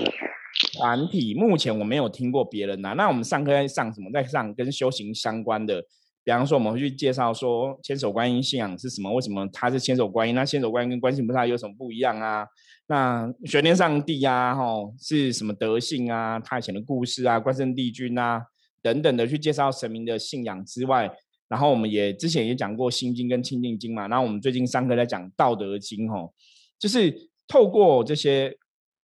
[0.80, 2.94] 团体，目前我没有听过别人呐。
[2.98, 4.10] 那我们上课在上什么？
[4.12, 5.84] 在上跟修行相关的。
[6.24, 9.12] 比方说，我们会去介绍说千手观音信仰是什么？
[9.14, 10.36] 为什么它是千手观音？
[10.36, 12.46] 那千手观音跟观世菩萨有什么不一样啊？
[12.88, 16.40] 那玄天上帝啊，吼是什么德性啊？
[16.40, 18.44] 他以前的故事啊，关圣帝君啊
[18.82, 21.10] 等等的，去介绍神明的信仰之外，
[21.48, 26.32] 然后我们也之前也讲过《心经》跟《清净经》嘛，然后我们最近上课在讲《道德经》吼，
[26.78, 28.56] 就是透过这些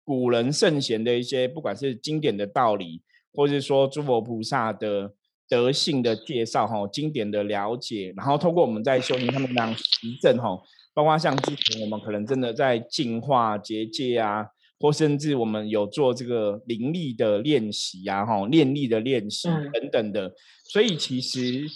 [0.03, 3.01] 古人圣贤的一些，不管是经典的道理，
[3.33, 5.13] 或者是说诸佛菩萨的
[5.47, 9.85] 德性的介绍哈，经典的了解，然后透过我们在修行上面这样实
[10.21, 10.59] 证哈，
[10.93, 14.47] 包括像之前我们可能真的在净化结界啊。
[14.83, 20.33] 或甚至我们有做这个灵力的练习啊，哈，念力的练习等等的，
[20.63, 21.67] 所以其实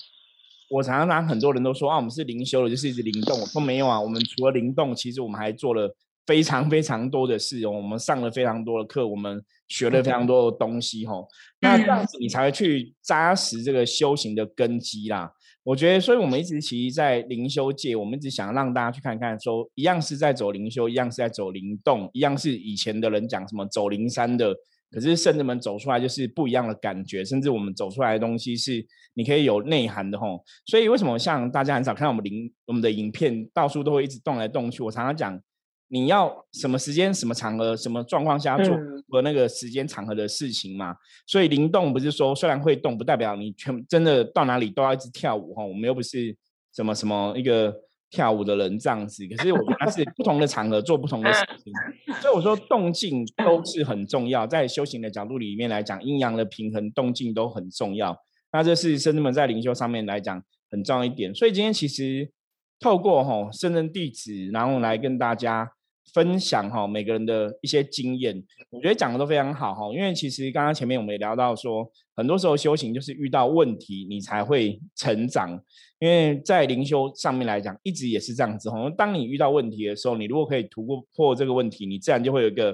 [0.71, 3.39] 我常常很多人都说啊，我们是灵修的，就是一直灵动。
[3.39, 11.13] 我说没有啊，我们除了灵动，其实我们还做了非常非常多的事哦，我们上了非常多的课，我们学了非常多的东西，哈。
[11.61, 15.31] 那这样子你才会去扎实这个修行的根基啦。
[15.63, 24.53] 我觉得，所以我们一直其实，在灵修界，我们一直想让大家去看看，说一样是在走灵修，一样是在走灵动，一样是以前的人讲什么走灵山的，
[24.91, 28.85] 可是圣人们走出来就是不一样的感觉，甚至我们走出来的东西是
[29.15, 30.43] 你可以有内涵的吼。
[30.67, 34.83] 所以为什么像大家很少看到我们灵我们的影片，到处都会一直动来动去？
[34.83, 35.39] 我常常讲。
[35.87, 38.75] 你要什么时间、什么场合、什么状况下做
[39.07, 40.95] 和那个时间场合的事情嘛？
[41.27, 45.63] 所以灵动不是说虽然会动，不代表你全真的到哪里都要一直跳舞哈。
[45.63, 46.35] 我们又不是
[46.73, 47.71] 什么什么一个
[48.09, 49.27] 跳舞的人这样子。
[49.27, 51.71] 可是我们还是不同的场合做不同的事情。
[52.19, 58.17] 所以我说动静都是很重要，在修行的角度里面来讲，阴阳的平衡、动静都很重要。
[58.51, 61.33] 那这是甚至们在灵修上面来讲很重要一点。
[61.35, 62.31] 所以今天其实
[62.79, 65.71] 透过哈圣人弟子，然后来跟大家。
[66.13, 69.93] 分享哈每个人的一些经验，我觉得讲的都非常好哈。
[69.93, 75.59] 因为其实刚刚前面我们也聊到说，很多时候修行就是遇到问题你才会成长。
[75.99, 78.89] 因为在灵修上面来讲，一直也是这样子哈。
[78.97, 82.73] 当你遇到问题的时候，你如果可以突破这个问题，你自然就会有一个。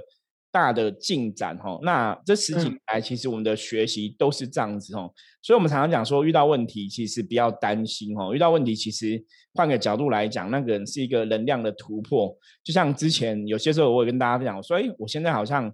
[0.52, 5.10] 大的进展哈，那这十几年来，其实我们的学习都是这样子哦，
[5.42, 12.36] 所以我们常常讲说，遇到问题其实不要担心哦，遇到问题其实换个角度来讲，那个是一个能量的突破。
[12.64, 15.74] 就像之前有些时候，我也跟大家分享，说，哎，我现在好像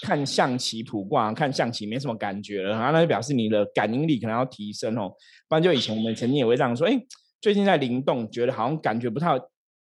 [0.00, 5.12] 看象棋卜卦，看象棋没什么感觉了，然后那就表示你的感应力可能要提升哦。
[5.48, 6.98] 不然就以前我们曾经也会这样说，哎，
[7.42, 9.38] 最近在灵动，觉得好像感觉不太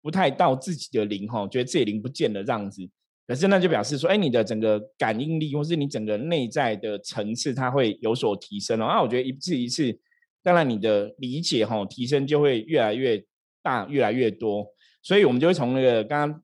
[0.02, 2.82] 不太到自己的灵哈，觉得自己灵不见了这样子。
[3.28, 8.86] 可是那就表示说，哎，你的整个感应力，或是你整个内在的层次，它会有所提升哦。
[8.88, 10.00] 那我觉得一次一次，
[10.42, 13.22] 当然你的理解哈提升就会越来越
[13.62, 14.66] 大，越来越多。
[15.02, 16.42] 所以我们就会从那个刚刚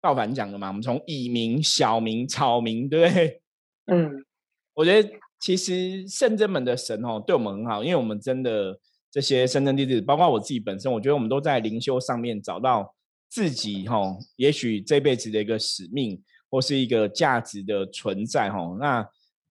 [0.00, 3.42] 道凡讲的嘛，我们从以名、小名、草名，对不对？
[3.92, 4.24] 嗯，
[4.72, 5.06] 我觉得
[5.38, 12.93] 其实圣真门的神哦，对我们很好，因为我们真的这些圣真弟子，包括我自己本身，我觉得我们都在灵修上面找到。
[13.34, 18.76] 自己哈，也许这辈子的一个使命或是一个价值的存在哈。
[18.78, 19.04] 那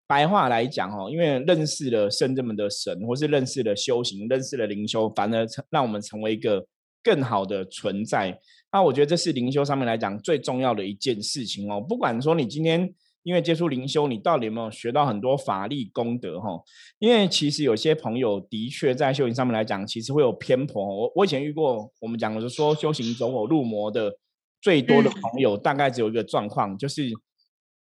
[0.08, 6.66] 白话来讲哈，因为认识了圣人们的神，或是认识了修行，认识了灵修，反而成让我们成为一个
[7.04, 8.40] 更好的存在。
[8.72, 11.82] 那我觉得这是灵修上面来讲最重要的一件事情哦。
[11.82, 12.94] 不管说你今天。
[13.24, 16.62] 因为接触灵修，你到底有没有学到很多法力功德哈？
[17.00, 20.84] 因为其实有些朋友的确在修行上面来讲，其实会有偏颇。
[20.84, 24.14] 我我以前遇过，我们讲的是说修行走火入魔的
[24.62, 27.10] 最多的朋友，大概只有一个状况，就是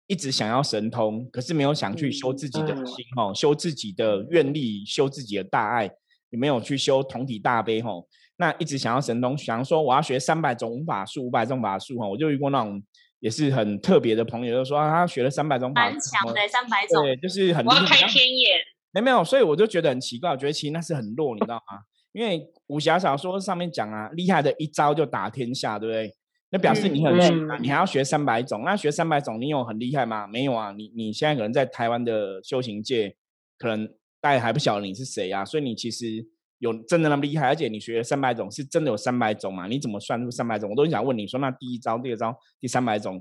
[0.06, 5.86] 一直想要神通，可是没有想去修自己的心哈，修自己的愿力，修自己的大爱，
[6.30, 7.89] 也没有去修同体大悲哈。
[8.38, 12.84] 那一直想要神通，想说我要学三百种法术，五百种法术哈，我就遇过那种。
[13.21, 17.65] 也是很特别的朋友，就说他学了三百种法，蛮强的三百种，对，就是很。
[17.65, 18.60] 我要开天眼。
[18.91, 21.79] 没没有，所以我就觉得很奇怪，我觉得其实那是很弱，你知道吗？
[22.12, 26.13] 因为武侠小说上面讲啊，厉害的一招就打天下，对不对？
[26.49, 30.27] 那表示你很强啊，你还要学三百种，那学三百种，你有很厉害吗？
[30.27, 33.15] 没有啊，你你现在可能在台湾的修行界，
[33.57, 33.88] 可能
[34.19, 36.27] 大家还不晓得你是谁啊，所以你其实。
[36.62, 37.47] 有真的那么厉害？
[37.47, 39.65] 而且你学三百种，是真的有三百种吗？
[39.65, 40.69] 你怎么算出三百种？
[40.69, 43.19] 我都想问你说，那第一招、第二招、第三百种，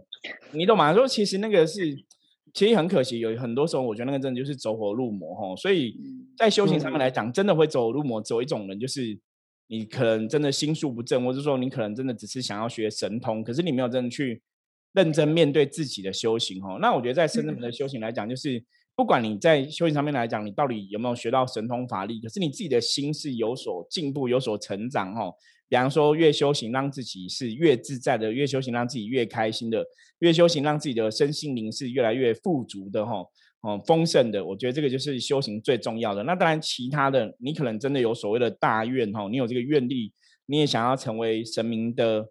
[0.52, 0.92] 你懂吗？
[0.92, 1.96] 说其实那个是，
[2.52, 5.56] 其实很可惜，有很多时候我觉得那个真的就是走火入魔哈。
[5.56, 5.96] 所以
[6.36, 9.18] 在修行上面来讲，真的会走火入魔，走一种人就是
[9.68, 14.42] 你可能真的心术不正，或者说你可能真的只是想要学神通，可是你没有真的去
[14.92, 16.76] 认真面对自己的修行哈。
[16.78, 18.62] 那我觉得在深圳的修行来讲，就是。
[19.00, 25.32] 不管你在修行上面来讲，你到底有没有学到神通法力，可是你自己的心是有所进步、有所成长哈。
[25.70, 29.82] 比方说，越修行让自己是越自在的，越修行让自己越开心的，
[30.18, 33.24] 越修行让自己的身心灵是越来越富足的哈，
[33.62, 34.44] 哦，丰盛的。
[34.44, 36.22] 我觉得这个就是修行最重要的。
[36.24, 40.12] 那当然，其他的你可能真的有所谓的大愿哈，你有这个愿力，
[40.44, 42.26] 你也想要成为神明的。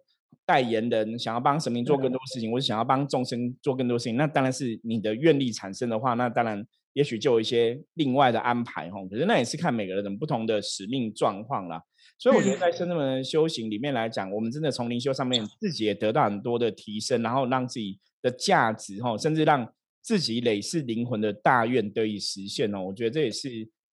[0.46, 8.98] 代言人想要帮神明做更多事情，或是想要帮众生做更多事情，那当然是你的愿力产生的话，那当然也许就有一些另外的安排哈。
[9.08, 11.82] 可是那也是看每个人不同的使命状况啦。
[12.18, 19.72] 所以我觉得在圣真门修行里面来讲，我们真的从灵修上面自己也得到很多的提升，然后让自己的价值哈，甚至让
[20.02, 22.82] 自己累世灵魂的大愿得以实现哦。
[22.82, 23.48] 我觉得这也是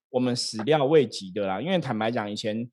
[0.09, 1.61] 我们始料未及的啦。
[1.61, 2.69] 因为坦白讲，以前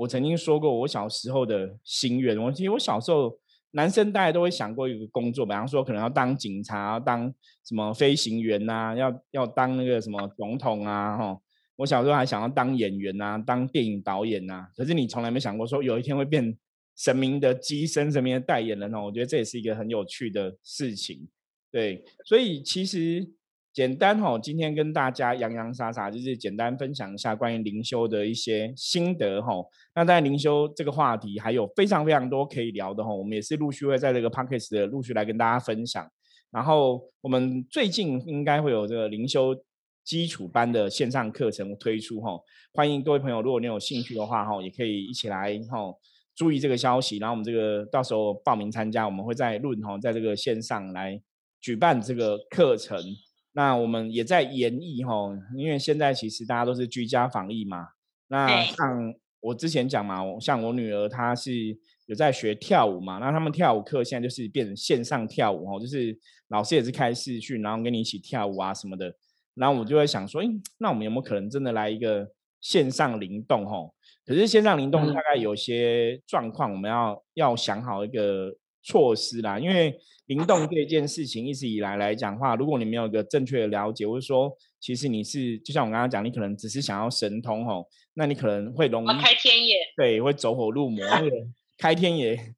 [0.00, 3.38] 我曾经说过我小时候的心愿，我其实我小时候
[3.72, 7.30] 男生大家都会想过一个工作，比方说可能要当警察，要当
[7.66, 11.38] 什么飞行员呐，要要当那个什么总统啊，哈。
[11.76, 16.56] 我小时候还想要当演员呐，当电影导演呐，可是你从来没想过说有一天会变
[16.96, 19.04] 神明的机身、神明的代言人哦。
[19.04, 21.28] 我觉得这也是一个很有趣的事情，
[21.70, 22.02] 对。
[22.24, 23.28] 所以其实
[23.72, 29.54] 简单哈，今天跟大家洋洋洒洒，就是简单分享一下关于灵修的一些心得哈。
[29.94, 36.06] 那在灵修这个话题还有非常非常多可以聊的哈，我们也是陆续会在这个 p o c k e t 的陆续来跟大家分享。
[36.50, 39.54] 然后我们最近应该会有这个灵修。
[40.02, 42.36] 基础班的线上课程推出哈，
[42.72, 45.78] 欢迎各位朋友，如果你有兴趣的话哈，也可以一起来哈，
[46.34, 47.18] 注意这个消息。
[47.18, 51.20] 然后我们这个到时候报名参加，我们会在论哈，在这个线上来
[51.60, 52.98] 举办这个课程。
[53.52, 57.88] 那我们也在研议哈，因为现在其实大家都是居家防疫嘛。
[58.28, 61.52] 那像我之前讲嘛，像我女儿她是
[62.06, 66.16] 有在学跳舞嘛，那他们跳舞课现在就是变成线上跳舞哦，就是
[66.48, 69.14] 老师也是开视讯，然后跟你一起跳舞啊什么的。
[69.54, 70.46] 然后我就会想说，哎，
[70.78, 72.30] 那我们有没有可能真的来一个
[72.60, 73.66] 线上灵动？
[73.66, 73.92] 吼，
[74.24, 79.58] 可是线上灵动大概有些状况，我们要要想好一个措施啦。
[79.58, 79.98] 因为
[80.30, 91.04] 灵动这件事情一直以来来讲话，如果你没有一个正确的了解，或者说其实你是就像我刚刚讲，你可能只是想要神通，哦，那你可能会容易开天眼，对，会走火入魔。
[91.76, 92.54] 开天眼，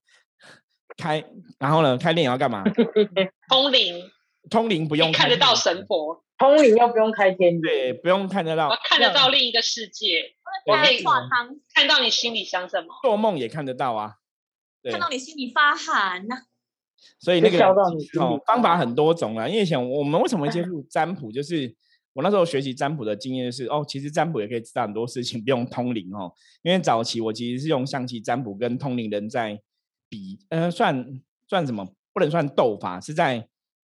[0.98, 1.24] 开，
[1.58, 2.62] 然后呢，开天眼要干嘛？
[3.48, 4.10] 通灵，
[4.50, 6.22] 通灵不用看得到神佛。
[6.36, 10.34] 通灵又不用开天眼，对，不用看得到，看得到另一个世界，
[10.66, 11.02] 我可以
[11.72, 14.16] 看到你心里想什么，做梦也看得到啊，
[14.90, 16.36] 看到你心里发寒呐。
[17.18, 17.58] 所以那个
[18.20, 19.48] 哦，方法很多种啦。
[19.48, 21.74] 因为以前我们为什么接触 占卜，就是
[22.12, 26.32] 我那时候学习占卜的经验是，哦，其实占卜也可以知道很多事情，不用通灵哦。
[26.62, 29.60] 因为早期我其实是用象棋占卜跟通灵人在
[30.08, 31.86] 比，呃，算算什么？
[32.12, 33.48] 不能算斗法，是在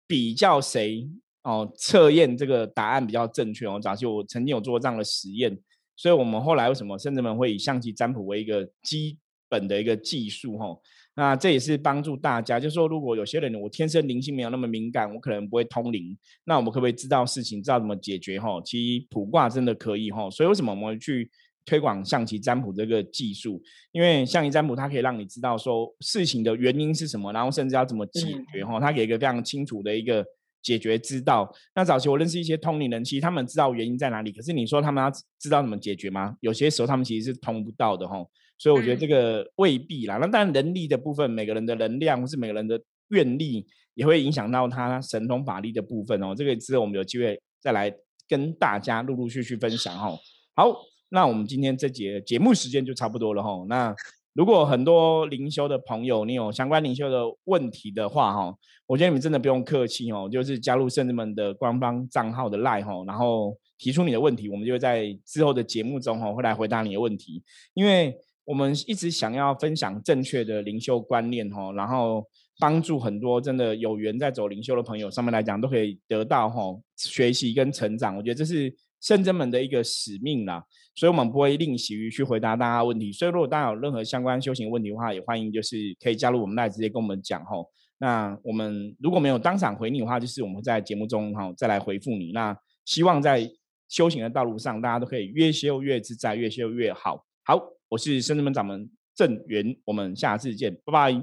[0.07, 1.09] 比较谁。
[1.43, 3.77] 哦，测验这个答案比较正确哦。
[3.77, 5.59] 早期我曾经有做这样的实验，
[5.93, 10.67] 所以我们后来为什么甚至们会以象棋占卜为一个基本的一个技术哈？
[11.15, 18.61] 那这也是帮助大家，就是说如果有些人我天生灵性没有那么敏感，我可能不会通灵，那我们可不可以知道事情，知道怎么解决哈？
[18.65, 20.29] 其实卜卦真的可以哈。
[20.29, 21.29] 所以为什么我们去
[21.65, 23.61] 推广象棋占卜这个技术？
[23.91, 28.79] 因为象棋占卜它可以让你知道说事情的原因是什么，然后甚至要怎么解决哈？
[28.79, 30.25] 它给一个非常清楚的一个。
[30.63, 31.53] 解决之道。
[31.75, 36.37] 那早期我认识一些通灵人，其实他们知道原因在哪里，可是你说他们要知道怎么解决吗？
[36.39, 38.25] 有些时候他们其实是通不到的哈。
[38.57, 40.17] 所以我觉得这个未必啦。
[40.17, 42.79] 那当然能力的部分，每个人的能量或是每个人的
[43.09, 46.33] 愿力，也会影响到他神通法力的部分哦。
[46.35, 47.93] 这个之后我们有机会再来
[48.27, 50.17] 跟大家陆陆续续分享哦。
[50.55, 50.73] 好，
[51.09, 53.65] 那我们今天这节节目时间就差不多了哈。
[53.67, 53.95] 那。
[54.35, 58.51] 如果很多灵修的朋友，你有相关灵修的问题的话，哈，
[58.87, 67.43] 我觉得你们真的不用客气哦，就是加入圣子们的官方账号的 line 哈，然后提出你的问题，我们就会在之后的节目中哈会来回答你的问题。
[67.75, 72.25] 因为我们一直想要分享正确的灵修观念哈，然后
[72.59, 76.61] 帮助很多真的有缘在走灵修的朋友，上面来讲都可以得到哈
[76.97, 78.15] 学习跟成长。
[78.17, 80.63] 我觉得这是圣真们的一个使命啦。
[80.95, 83.11] 所以，我们不会吝惜于去回答大家问题。
[83.11, 87.67] 所以，如果大家有任何相关修行问题的话，也欢迎就是可以加入我们来直接跟我们讲吼。
[87.97, 92.31] 那我们如果没有当场回你的话，就是我们在节目中哈再来回复你。
[92.31, 93.49] 那希望在
[93.89, 97.25] 修行的道路上，大家都可以越修越自在，越修越好。
[97.43, 97.59] 好，
[97.93, 101.13] 我是深圳门掌门郑源，我们下次见，拜拜，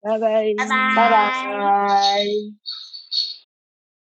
[0.00, 2.24] 拜拜，拜拜，拜拜。